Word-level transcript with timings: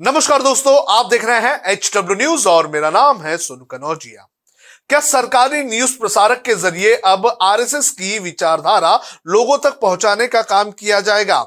नमस्कार 0.00 0.42
दोस्तों, 0.42 0.74
आप 0.90 1.06
देख 1.06 1.24
रहे 1.24 1.40
हैं 1.40 1.72
एच 1.72 1.90
डब्ल्यू 1.94 2.16
न्यूज़ 2.16 2.46
और 2.48 2.66
मेरा 2.66 2.90
नाम 2.90 3.20
है 3.22 3.36
सोनू 3.38 3.64
कनौजिया। 3.64 4.26
क्या 4.90 5.00
सरकारी 5.00 5.62
न्यूज़ 5.64 5.96
प्रसारक 5.98 6.40
के 6.42 6.54
ज़रिए 6.54 6.94
अब 7.04 7.26
आरएसएस 7.42 7.90
की 7.90 8.18
विचारधारा 8.18 8.94
लोगों 9.26 9.58
तक 9.58 9.78
पहुँचाने 9.80 10.26
का 10.26 10.42
काम 10.42 10.70
किया 10.70 11.00
जाएगा? 11.00 11.40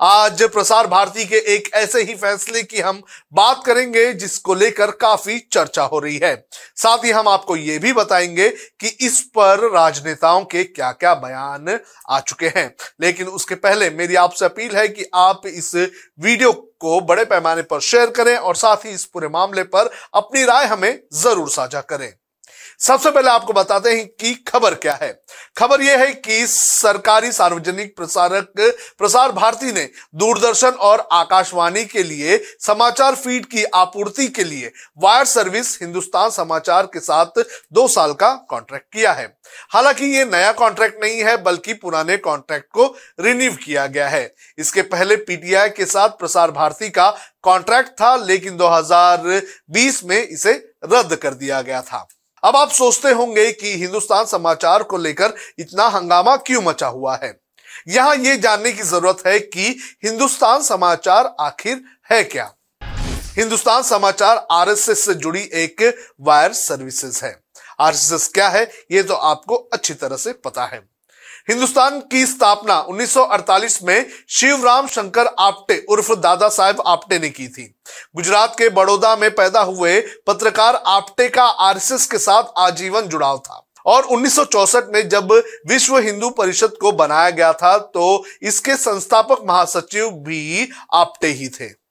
आज 0.00 0.42
प्रसार 0.44 0.86
भारती 0.86 1.24
के 1.24 1.36
एक 1.54 1.68
ऐसे 1.74 2.02
ही 2.02 2.14
फैसले 2.14 2.62
की 2.62 2.80
हम 2.80 3.02
बात 3.32 3.62
करेंगे, 3.66 4.12
जिसको 4.12 4.54
लेकर 4.54 4.90
काफ़ी 5.00 5.38
चर्चा 5.52 5.82
हो 5.82 5.98
रही 5.98 6.16
है। 6.16 6.34
साथ 6.76 7.04
ही 7.04 7.10
हम 7.10 7.28
आपको 7.28 7.56
यह 7.56 7.78
भी 7.78 7.92
बताएँगे 7.92 8.48
कि 8.48 8.96
इस 9.00 9.20
पर 9.36 9.68
राजनेताओं 9.70 10.44
के 10.44 10.64
क्या 10.64 10.90
क्या 10.92 11.14
बयान 11.14 11.78
आ 12.10 12.20
चुके 12.20 12.46
हैं। 12.48 12.74
लेकिन 13.00 13.26
उसके 13.28 13.54
पहले 13.56 13.90
मेरी 13.90 14.14
आपसे 14.16 14.44
अपील 14.44 14.76
है 14.76 14.88
कि 14.88 15.04
आप 15.14 15.46
इस 15.46 15.74
वीडियो 15.74 16.52
को 16.52 17.00
बड़े 17.00 17.24
पैमाने 17.24 17.62
पर 17.62 17.80
शेयर 17.80 18.10
करें 18.10 18.36
और 18.36 18.56
साथ 18.56 18.84
ही 18.84 18.90
इस 18.90 19.04
पूरे 19.04 19.28
मामले 19.28 19.62
पर 19.64 19.90
अपनी 20.14 20.44
राय 20.44 20.66
हमें 20.66 20.98
ज़रूर 21.14 21.48
साझा 21.50 21.80
करें। 21.80 22.12
सबसे 22.80 23.10
पहले 23.10 23.30
आपको 23.30 23.52
बताते 23.52 23.90
हैं 23.90 24.06
कि 24.06 24.34
खबर 24.34 24.74
क्या 24.74 24.98
है। 25.02 25.22
खबर 25.58 25.82
यह 25.82 25.98
है 25.98 26.12
कि 26.14 26.46
सरकारी 26.46 27.32
सार्वजनिक 27.32 27.96
प्रसारक, 27.96 28.52
प्रसार 28.98 29.32
भारती 29.32 29.72
ने 29.72 29.88
दूरदर्शन 30.14 30.70
और 30.70 31.08
आकाशवाणी 31.12 31.84
के 31.84 32.02
लिए 32.02 32.40
समाचार 32.60 33.14
फ़ीड 33.14 33.46
की 33.46 33.64
आपूर्ति 33.64 34.28
के 34.28 34.44
लिए 34.44 34.72
वायर 34.98 35.24
सर्विस 35.24 35.78
हिंदुस्तान 35.82 36.30
समाचार 36.30 36.86
के 36.86 37.00
साथ 37.00 37.42
दो 37.72 37.88
साल 37.88 38.12
का 38.12 38.32
कॉन्ट्रैक्ट 38.50 38.92
किया 38.92 39.12
है। 39.12 39.26
हालाँकि 39.70 40.06
ये 40.06 40.24
नया 40.24 40.52
कॉन्ट्रैक्ट 40.52 41.04
नहीं 41.04 41.22
है, 41.22 41.36
बल्कि 41.42 41.74
पुराने 41.74 42.16
कॉन्ट्रैक्ट 42.16 42.66
को 42.72 42.96
रिन्यू 43.20 43.52
किया 43.52 43.86
गया 43.86 44.08
है। 44.08 44.34
इसके 44.58 44.82
पहले 44.82 45.16
पीटीआई 45.16 45.68
के 45.68 45.86
साथ 45.86 46.08
प्रसार 46.08 46.50
भारती 46.50 46.90
का 46.90 47.10
कॉन्ट्रैक्ट 47.42 47.90
था, 47.90 48.16
लेकिन 48.16 48.56
2020 48.56 50.04
में 50.04 50.28
इसे 50.28 50.52
रद्द 50.84 51.16
कर 51.16 51.34
दिया 51.34 51.62
गया 51.62 51.82
था। 51.82 52.08
अब 52.44 52.56
आप 52.56 52.70
सोचते 52.70 53.10
होंगे 53.10 53.52
कि 53.52 53.76
हिंदुस्तान 53.76 54.24
समाचार 54.24 54.82
को 54.82 54.96
लेकर 54.96 55.34
इतना 55.58 55.84
हंगामा 55.88 56.36
क्यों 56.36 56.62
मचा 56.62 56.86
हुआ 56.86 57.16
है? 57.16 57.40
यहाँ 57.88 58.16
ये 58.16 58.36
जानने 58.36 58.72
की 58.72 58.82
ज़रूरत 58.82 59.22
है 59.26 59.38
कि 59.40 59.78
हिंदुस्तान 60.04 60.62
समाचार 60.62 61.34
आखिर 61.40 61.82
है 62.10 62.24
क्या? 62.24 62.54
हिंदुस्तान 63.36 63.82
समाचार 63.82 64.46
आरएसएस 64.50 65.04
से 65.04 65.14
जुड़ी 65.14 65.40
एक 65.40 66.06
वायर 66.20 66.52
सर्विसेज़ 66.52 67.24
है। 67.24 67.42
आरएसएस 67.80 68.28
क्या 68.28 68.48
है, 68.48 68.70
ये 68.92 69.02
तो 69.02 69.14
आपको 69.14 69.54
अच्छी 69.54 69.94
तरह 69.94 70.16
से 70.16 70.32
पता 70.32 70.64
है। 70.64 70.91
हिंदुस्तान 71.48 71.98
की 72.10 72.24
स्थापना 72.26 72.74
1948 72.86 73.82
में 73.82 74.06
शिवराम 74.28 74.86
शंकर 74.86 75.26
आपटे 75.38 75.78
उर्फ़ 75.88 76.12
दादा 76.12 76.48
साहेब 76.48 76.82
आपटे 76.86 77.18
ने 77.18 77.28
की 77.30 77.48
थी। 77.48 77.64
गुजरात 78.16 78.54
के 78.58 78.68
बड़ौदा 78.68 79.14
में 79.16 79.30
पैदा 79.30 79.60
हुए 79.60 80.00
पत्रकार 80.26 80.82
आपटे 80.86 81.28
का 81.28 81.44
आरएसएस 81.44 82.06
के 82.06 82.18
साथ 82.18 82.52
आजीवन 82.58 83.08
जुड़ाव 83.08 83.38
था। 83.38 83.66
और 83.86 84.02
1964 84.04 84.92
में 84.92 85.08
जब 85.08 85.32
विश्व 85.68 85.98
हिंदू 85.98 86.30
परिषद 86.30 86.76
को 86.80 86.92
बनाया 86.92 87.30
गया 87.30 87.52
था 87.52 87.76
तो 87.78 88.24
इसके 88.42 88.76
संस्थापक 88.76 89.44
महासचिव 89.44 90.10
भी 90.10 90.68
आपटे 90.94 91.28
ही 91.28 91.48
थे। 91.50 91.81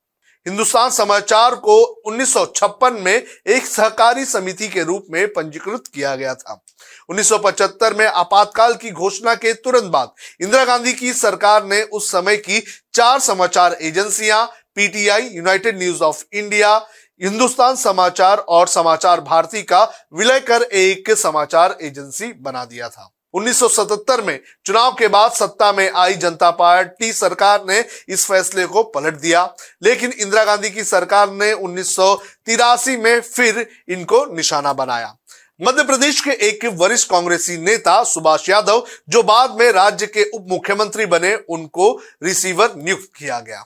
हिंदुस्तान 0.47 0.89
समाचार 0.89 1.55
को 1.55 1.81
1956 2.05 2.99
में 2.99 3.13
एक 3.47 3.65
सहकारी 3.65 4.25
समिति 4.25 4.67
के 4.67 4.83
रूप 4.83 5.05
में 5.09 5.27
पंजीकृत 5.27 5.87
किया 5.87 6.15
गया 6.15 6.33
था। 6.35 6.63
1975 7.09 7.93
में 7.93 8.05
आपातकाल 8.05 8.73
की 8.73 8.91
घोषणा 8.91 9.35
के 9.35 9.53
तुरंत 9.53 9.91
बाद 9.91 10.11
इंदिरा 10.41 10.65
गांधी 10.65 10.93
की 10.93 11.13
सरकार 11.13 11.65
ने 11.65 11.81
उस 11.83 12.11
समय 12.11 12.37
की 12.37 12.59
चार 12.93 13.19
समाचार 13.19 13.77
एजेंसियाँ, 13.81 14.45
PTI, 14.75 15.29
United 15.29 15.77
News 15.79 16.03
of 16.03 16.23
India, 16.33 16.75
Hindustan 17.21 17.75
Samachar 17.75 18.37
और 18.37 18.67
समाचार 18.67 19.21
भारती 19.21 19.61
का 19.63 19.83
विलय 20.13 20.39
कर 20.39 20.61
एक 20.61 21.11
समाचार 21.11 21.77
एजेंसी 21.81 22.33
बना 22.33 22.65
दिया 22.65 22.89
था। 22.89 23.11
1977 23.33 24.21
में 24.21 24.39
चुनाव 24.65 24.95
के 24.99 25.07
बाद 25.07 25.31
सत्ता 25.31 25.71
में 25.71 25.91
आई 25.95 26.13
जनता 26.13 26.51
पार्टी 26.51 27.13
सरकार 27.13 27.65
ने 27.65 27.85
इस 28.09 28.25
फैसले 28.25 28.65
को 28.65 28.83
पलट 28.83 29.13
दिया। 29.13 29.55
लेकिन 29.83 30.11
इंदिरा 30.11 30.43
गांधी 30.43 30.69
की 30.69 30.83
सरकार 30.83 31.31
ने 31.31 31.53
उन्नीस 31.53 31.95
सौ 31.95 32.15
तिरासी 32.15 32.97
में 32.97 33.21
फिर 33.21 33.69
इनको 33.89 34.25
निशाना 34.35 34.73
बनाया। 34.73 35.17
मध्य 35.61 35.83
प्रदेश 35.83 36.21
के 36.21 36.31
एक 36.31 36.65
वरिष्ठ 36.65 37.09
कांग्रेसी 37.09 37.57
नेता 37.57 38.03
सुभाष 38.03 38.49
यादव, 38.49 38.85
जो 39.09 39.23
बाद 39.23 39.55
में 39.59 39.71
राज्य 39.71 40.07
के 40.07 40.23
उप 40.23 40.45
मुख्यमंत्री 40.49 41.05
बने, 41.05 41.35
उनको 41.35 42.01
रिसीवर 42.23 42.73
नियुक्त 42.75 43.09
किया 43.17 43.39
गया। 43.39 43.65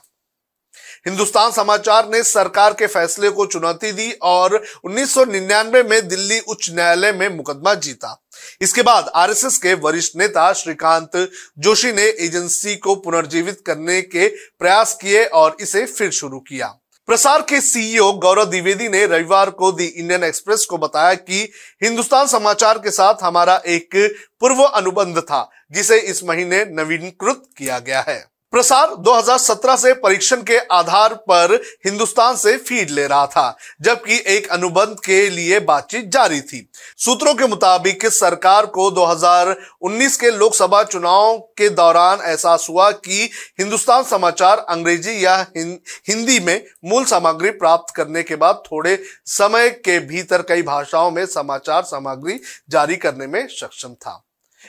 हिंदुस्तान 1.06 1.50
समाचार 1.50 2.08
ने 2.08 2.22
सरकार 2.22 2.72
के 2.72 2.86
फैसले 2.86 3.28
को 3.30 3.44
चुनौती 3.46 3.92
दी 3.92 4.10
और 4.22 4.54
1999 4.84 5.82
में 5.90 6.08
दिल्ली 6.08 6.38
उच्च 6.40 6.70
न्यायालय 6.70 7.12
में 7.12 7.28
मुकदमा 7.28 7.74
जीता। 7.74 8.26
इसके 8.60 8.82
बाद 8.82 9.10
आरएसएस 9.14 9.58
के 9.58 9.74
वरिष्ठ 9.74 10.16
नेता 10.16 10.52
श्रीकांत 10.52 11.30
जोशी 11.58 11.92
ने 11.92 12.08
एजेंसी 12.20 12.76
को 12.76 12.94
पुनर्जीवित 12.96 13.62
करने 13.66 14.02
के 14.02 14.28
प्रयास 14.58 14.98
किए 15.00 15.24
और 15.24 15.56
इसे 15.60 15.86
फिर 15.86 16.10
शुरू 16.10 16.40
किया। 16.40 16.74
प्रसार 17.08 17.42
के 17.42 17.60
सीईओ 17.60 18.12
गौरव 18.12 18.44
द्विवेदी 18.44 18.88
ने 18.88 19.06
रविवार 19.06 19.50
को 19.50 19.72
दी 19.72 19.84
इंडियन 19.84 20.24
एक्सप्रेस 20.24 20.64
को 20.64 20.78
बताया 20.78 21.14
कि 21.14 21.48
हिंदुस्तान 21.82 22.26
समाचार 22.26 22.78
के 22.78 22.90
साथ 22.90 23.22
हमारा 23.22 23.62
एक 23.66 23.96
पूर्व 24.40 24.62
अनुबंध 24.62 25.18
था, 25.18 25.50
जिसे 25.72 26.00
इस 26.00 26.24
महीने 26.24 26.64
नवीनकृत 26.64 27.42
किया 27.58 27.78
गया 27.78 28.04
है। 28.08 28.35
प्रसार 28.52 28.94
2017 28.96 29.76
से 29.76 29.92
परीक्षण 29.94 30.42
के 30.42 30.58
आधार 30.72 31.14
पर 31.30 31.54
हिंदुस्तान 31.86 32.36
से 32.36 32.56
फ़ीड 32.56 32.90
ले 32.90 33.06
रहा 33.06 33.26
था, 33.26 33.56
जबकि 33.80 34.22
एक 34.26 34.48
अनुबंध 34.48 34.96
के 35.04 35.28
लिए 35.30 35.58
बातचीत 35.60 36.10
जारी 36.12 36.40
थी। 36.40 36.68
सूत्रों 36.98 37.34
के 37.34 37.46
मुताबिक, 37.46 38.06
सरकार 38.06 38.66
को 38.66 38.90
2019 38.90 40.16
के 40.16 40.30
लोकसभा 40.30 40.82
चुनाव 40.82 41.38
के 41.58 41.68
दौरान 41.70 42.20
एहसास 42.24 42.66
हुआ 42.70 42.90
कि 42.90 43.30
हिंदुस्तान 43.58 44.04
समाचार 44.04 44.58
अंग्रेज़ी 44.58 45.24
या 45.24 45.36
हिंदी 45.56 46.38
में 46.40 46.64
मूल 46.84 47.04
सामग्री 47.04 47.50
प्राप्त 47.50 47.94
करने 47.94 48.22
के 48.22 48.36
बाद 48.36 48.62
थोड़े 48.66 48.98
समय 49.26 49.70
के 49.84 49.98
भीतर 49.98 50.42
कई 50.42 50.62
भाषाओं 50.62 51.10
में 51.10 51.24
समाचार 51.26 51.82
सामग्री 51.82 52.40
जारी 52.70 52.96
करने 52.96 53.26
में 53.26 53.46
सक्षम 53.50 53.94
था। 53.94 54.22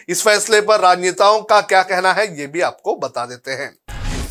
इस 0.10 0.24
फैसले 0.24 0.62
पर 0.62 0.80
राजनेताओं 0.80 1.42
का 1.42 1.62
क्या 1.64 1.82
कहना 1.84 2.14
है, 2.14 2.26
ये 2.40 2.48
भी 2.48 2.62
आपको 2.62 2.96
बता 2.98 3.26
देते 3.26 3.52
हैं। 3.54 3.76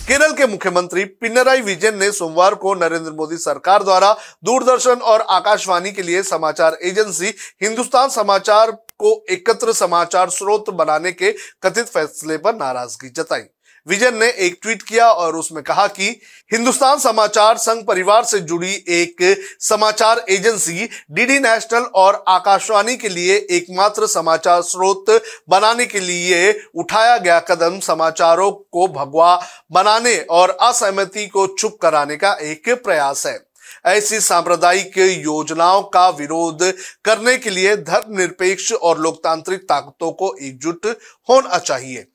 केरल 0.08 0.32
के 0.32 0.46
मुख्यमंत्री 0.46 1.04
पिनराई 1.04 1.60
विजयन 1.60 1.98
ने 1.98 2.10
सोमवार 2.12 2.54
को 2.54 2.74
नरेंद्र 2.74 3.12
मोदी 3.12 3.36
सरकार 3.36 3.82
द्वारा 3.82 4.12
दूरदर्शन 4.44 5.00
और 5.02 5.20
आकाशवाणी 5.30 5.92
के 5.92 6.02
लिए 6.02 6.22
समाचार 6.22 6.78
एजेंसी 6.82 7.34
हिंदुस्तान 7.62 8.08
समाचार 8.10 8.70
को 8.70 9.24
एकत्र 9.30 9.72
समाचार 9.72 10.30
स्रोत 10.30 10.70
बनाने 10.70 11.12
के 11.12 11.32
कथित 11.62 11.86
फैसले 11.86 12.36
पर 12.36 12.54
नाराज़गी 12.54 13.08
जताई। 13.10 13.42
विजन 13.86 14.16
ने 14.16 14.28
एक 14.38 14.58
ट्वीट 14.62 14.82
किया 14.82 15.10
और 15.10 15.36
उसमें 15.36 15.62
कहा 15.64 15.86
कि 15.86 16.08
हिंदुस्तान 16.52 16.98
समाचार 16.98 17.56
संघ 17.56 17.84
परिवार 17.86 18.24
से 18.24 18.38
जुड़ी 18.40 18.72
एक 18.88 19.22
समाचार 19.60 20.24
एजेंसी, 20.28 20.88
डीडी 21.10 21.38
नेशनल 21.38 21.82
और 21.94 22.24
आकाशवाणी 22.28 22.96
के 22.96 23.08
लिए 23.08 23.36
एकमात्र 23.50 24.06
समाचार 24.06 24.62
स्रोत 24.62 25.10
बनाने 25.48 25.86
के 25.86 26.00
लिए 26.00 26.60
उठाया 26.74 27.16
गया 27.18 27.38
कदम 27.40 27.78
समाचारों 27.80 28.50
को 28.52 28.88
भगवा 28.88 29.36
बनाने 29.72 30.16
और 30.30 30.56
असहमति 30.60 31.26
को 31.26 31.46
चुप 31.46 31.78
कराने 31.82 32.16
का 32.16 32.32
एक 32.42 32.68
प्रयास 32.84 33.26
है। 33.26 33.38
ऐसी 33.86 34.20
सांप्रदायिक 34.20 34.98
योजनाओं 34.98 35.82
का 35.82 36.08
विरोध 36.08 36.62
करने 37.04 37.36
के 37.36 37.50
लिए 37.50 37.76
धर्मनिरपेक्ष 37.76 38.72
और 38.72 38.98
लोकतांत्रिक 38.98 39.60
ताकतों 39.60 40.10
को 40.12 40.34
एकजुट 40.42 40.86
होना 41.28 41.58
चाहिए। 41.58 42.06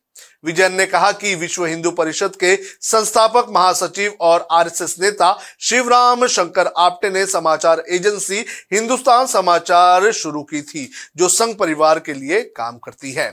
विजयन 0.44 0.74
ने 0.74 0.86
कहा 0.86 1.12
कि 1.12 1.36
विश्व 1.36 1.66
हिंदू 1.66 1.92
परिषद 1.92 2.36
के 2.36 2.56
संस्थापक 2.82 3.50
महासचिव 3.50 4.16
और 4.22 4.48
आरएसएस 4.52 4.96
नेता 5.00 5.38
शिवराम 5.60 6.28
शंकर 6.28 6.68
आप्टे 6.78 7.10
ने 7.10 7.26
समाचार 7.26 7.84
एजेंसी 7.90 8.46
हिंदुस्तान 8.74 9.28
समाचार 9.28 10.12
शुरू 10.12 10.44
की 10.44 10.62
थी, 10.62 10.90
जो 11.18 11.28
संघ 11.28 11.56
परिवार 11.56 12.00
के 12.00 12.14
लिए 12.14 12.42
काम 12.56 12.78
करती 12.78 13.12
है। 13.12 13.32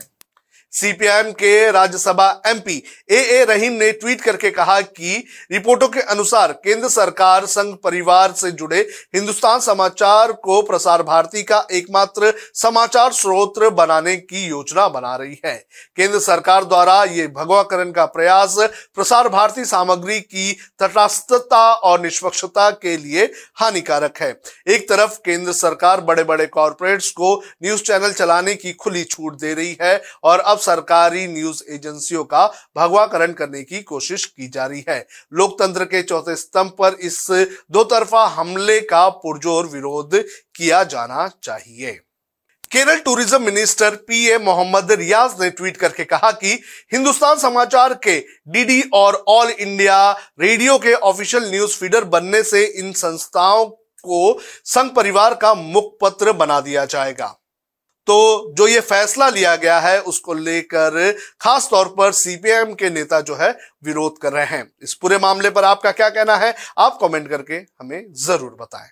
सीपीआईएम 0.73 1.31
के 1.33 1.71
राज्यसभा 1.71 2.43
एमपी 2.47 2.83
ए 3.11 3.21
ए 3.33 3.45
रहीम 3.45 3.73
ने 3.73 3.91
ट्वीट 3.93 4.21
करके 4.21 4.51
कहा 4.51 4.81
कि 4.81 5.25
रिपोर्टों 5.53 5.89
के 5.89 6.01
अनुसार 6.01 6.53
केंद्र 6.53 6.89
सरकार, 6.89 7.47
संघ 7.47 7.75
परिवार 7.75 8.33
से 8.33 8.51
जुड़े 8.51 8.81
हिंदुस्तान 9.15 9.61
समाचार 9.61 10.33
को 10.33 10.61
प्रसार 10.63 11.03
भारती 11.03 11.43
का 11.43 11.67
एकमात्र 11.73 12.33
समाचार 12.55 13.13
स्रोत 13.13 13.59
बनाने 13.73 14.17
की 14.17 14.47
योजना 14.47 14.89
बना 14.89 15.15
रही 15.17 15.41
है। 15.45 15.55
केंद्र 15.97 16.19
सरकार 16.19 16.65
द्वारा 16.65 17.03
ये 17.05 17.27
भगवाकरण 17.27 17.91
का 17.91 18.05
प्रयास 18.07 18.57
प्रसार 18.95 19.29
भारती 19.29 19.65
सामग्री 19.65 20.21
की 20.21 20.53
तटस्थता 20.79 21.73
और 21.73 22.01
निष्पक्षता 22.01 22.71
के 22.71 22.97
लिए 22.97 23.25
हानिकारक 23.55 24.19
है। 24.21 24.31
एक 24.69 24.89
तरफ़ 24.89 25.19
केंद्र 25.25 25.53
सरकार 25.53 26.01
बड़े 26.01 26.25
बड़े 26.25 26.47
कॉरपोरेट्स 26.47 27.11
को 27.11 27.35
न्यूज़ 27.63 27.83
चैनल 27.83 28.13
चलाने 28.13 28.55
की 28.55 28.73
खुली 28.73 29.05
छूट 29.05 29.41
दे 29.41 29.55
रही 29.55 29.77
है 29.83 30.01
और 30.25 30.39
अब 30.39 30.58
सरकारी 30.59 31.27
न्यूज़ 31.29 31.63
एजेंसियों 31.69 32.25
का 32.25 32.47
भगवाकरण 32.77 33.33
करने 33.35 33.63
की 33.63 33.83
कोशिश 33.85 34.25
की 34.27 34.49
जा 34.49 34.67
रही 34.67 34.85
है। 34.89 34.99
लोकतंत्र 35.33 35.85
के 35.85 36.03
चौथे 36.03 36.37
स्तंभ 36.37 36.73
पर 36.79 36.97
इस 37.03 37.27
दो 37.73 37.85
तरफा 37.87 38.27
हमले 38.31 38.81
का 38.83 39.09
पुरजोर 39.17 39.67
विरोध 39.69 40.23
किया 40.57 40.83
जाना 40.87 41.27
चाहिए। 41.43 41.99
Kerala 42.71 42.99
tourism 42.99 43.43
minister 43.43 43.95
P 44.09 44.27
A 44.29 44.39
Mohammad 44.39 44.93
Riyas 44.93 45.41
ने 45.41 45.49
ट्वीट 45.51 45.77
करके 45.77 46.05
कहा 46.05 46.31
कि 46.33 46.53
हिंदुस्तान 46.93 47.39
समाचार 47.39 47.95
के 48.05 48.19
डीडी 48.49 48.83
और 48.95 49.23
ऑल 49.29 49.51
इंडिया 49.51 50.11
रेडियो 50.41 50.77
के 50.79 50.93
ऑफिशियल 50.95 51.51
न्यूज़ 51.51 51.77
फीडर 51.77 52.05
बनने 52.07 52.43
से 52.45 52.65
इन 52.79 52.93
संस्थाओं 52.95 53.65
को 53.67 54.39
संघ 54.67 54.91
परिवार 54.97 55.35
का 55.35 55.55
मुखपत्र 55.55 56.33
बना 56.35 56.61
दिया 56.61 56.85
जाएगा। 56.87 57.35
तो 58.09 58.53
जो 58.57 58.67
ये 58.69 58.81
फैसला 58.83 59.29
लिया 59.29 59.55
गया 59.57 59.79
है, 59.81 60.01
उसको 60.03 60.35
लेकर 60.35 61.13
खास 61.41 61.69
तौर 61.71 61.89
पर 61.99 62.13
सीपीएम 62.15 62.73
के 62.75 62.91
नेता 62.91 63.21
जो 63.21 63.35
है, 63.37 63.51
विरोध 63.85 64.19
कर 64.19 64.33
रहे 64.33 64.45
हैं। 64.47 64.71
इस 64.83 64.95
पूरे 64.95 65.19
मामले 65.19 65.51
पर 65.51 65.65
आपका 65.65 65.91
क्या 65.93 66.09
कहना 66.11 66.37
है, 66.37 66.55
आप 66.79 66.99
कमेंट 67.03 67.29
करके 67.29 67.55
हमें 67.55 68.07
ज़रूर 68.27 68.57
बताएँ। 68.61 68.91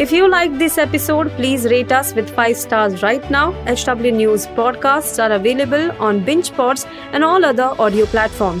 If 0.00 0.14
you 0.14 0.26
like 0.26 0.58
this 0.58 0.78
episode 0.78 1.28
please 1.36 1.68
rate 1.68 1.92
us 1.92 2.12
with 2.14 2.34
five 2.36 2.56
stars 2.56 3.02
right 3.02 3.30
now 3.30 3.52
H 3.68 3.84
W 3.88 4.14
news 4.16 4.48
podcast 4.56 5.20
are 5.20 5.30
available 5.30 5.90
on 5.90 6.22
bench 6.24 6.48
pots 6.56 6.86
and 7.14 7.24
all 7.24 7.44
other 7.44 7.82
audio 7.84 8.06
platform 8.06 8.60